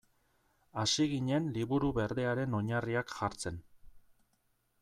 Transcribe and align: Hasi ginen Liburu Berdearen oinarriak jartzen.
Hasi 0.83 1.05
ginen 1.11 1.51
Liburu 1.57 1.91
Berdearen 1.99 2.57
oinarriak 2.63 3.17
jartzen. 3.19 3.61